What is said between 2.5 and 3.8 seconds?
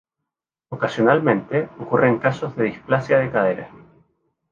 de displasia de cadera.